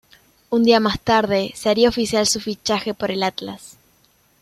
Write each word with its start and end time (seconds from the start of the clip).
Un 0.49 0.63
día 0.63 0.79
más 0.79 0.99
tarde 0.99 1.51
se 1.53 1.69
haría 1.69 1.87
oficial 1.89 2.25
su 2.25 2.39
fichaje 2.39 2.95
por 2.95 3.11
el 3.11 3.21
Atlas. 3.21 3.77